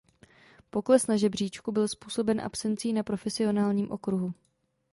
Pokles 0.69 1.07
na 1.07 1.17
žebříčku 1.17 1.71
byl 1.71 1.87
způsoben 1.87 2.41
absencí 2.41 2.93
na 2.93 3.03
profesionálním 3.03 3.91
okruhu. 3.91 4.33